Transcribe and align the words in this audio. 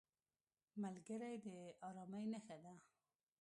ملګری 0.81 1.35
د 1.45 1.47
ارامۍ 1.87 2.25
نښه 2.33 2.57
ده 2.63 2.73